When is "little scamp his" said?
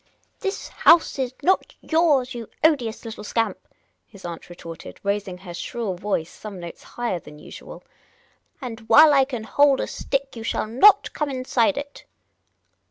3.05-4.25